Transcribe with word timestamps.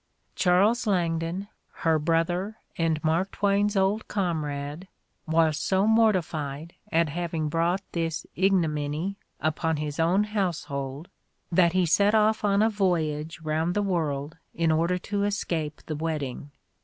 Charles 0.33 0.87
Langdon, 0.87 1.47
her 1.85 1.99
brother 1.99 2.57
and 2.75 3.03
Mark 3.03 3.29
Twain's 3.31 3.77
old 3.77 4.07
comrade, 4.07 4.87
was 5.27 5.57
so 5.59 5.85
mortified 5.85 6.73
at 6.91 7.09
having 7.09 7.49
brought 7.49 7.83
this 7.91 8.25
ignominy 8.35 9.19
upon 9.39 9.77
his 9.77 9.99
own 9.99 10.23
household, 10.23 11.07
that 11.51 11.73
he 11.73 11.85
set 11.85 12.15
off 12.15 12.43
on 12.43 12.63
a 12.63 12.69
voyage 12.71 13.41
round 13.41 13.75
the 13.75 13.83
world 13.83 14.37
in 14.55 14.71
order 14.71 14.97
to 14.97 15.23
escape 15.23 15.83
the 15.85 15.95
wedding. 15.95 16.49